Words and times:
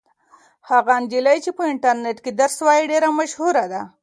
هغه 0.69 0.93
نجلۍ 1.03 1.37
چې 1.45 1.51
په 1.57 1.63
انټرنيټ 1.71 2.17
کې 2.23 2.31
درس 2.39 2.57
وایي 2.65 2.85
ډېره 2.91 3.09
مشهوره 3.19 3.65
ده. 3.71 3.81